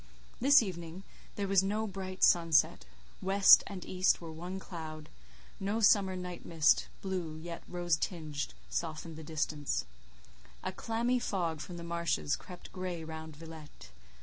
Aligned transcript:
This 0.39 0.63
evening 0.63 1.03
there 1.35 1.47
was 1.47 1.61
no 1.61 1.85
bright 1.85 2.23
sunset: 2.23 2.85
west 3.21 3.63
and 3.67 3.85
east 3.85 4.19
were 4.19 4.31
one 4.31 4.57
cloud; 4.59 5.09
no 5.59 5.79
summer 5.79 6.15
night 6.15 6.43
mist, 6.43 6.87
blue, 7.03 7.35
yet 7.37 7.61
rose 7.67 7.97
tinged, 7.97 8.55
softened 8.67 9.15
the 9.15 9.23
distance; 9.23 9.85
a 10.63 10.71
clammy 10.71 11.19
fog 11.19 11.61
from 11.61 11.77
the 11.77 11.83
marshes 11.83 12.35
crept 12.35 12.71
grey 12.73 13.03
round 13.03 13.35
Villette. 13.35 13.89